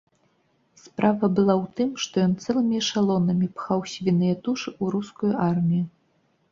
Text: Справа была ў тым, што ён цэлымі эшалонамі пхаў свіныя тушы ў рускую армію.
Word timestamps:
Справа 0.83 1.25
была 1.39 1.53
ў 1.63 1.65
тым, 1.79 1.89
што 2.05 2.15
ён 2.29 2.33
цэлымі 2.47 2.75
эшалонамі 2.83 3.47
пхаў 3.61 3.79
свіныя 3.93 4.35
тушы 4.45 4.69
ў 4.81 4.85
рускую 4.97 5.33
армію. 5.53 5.85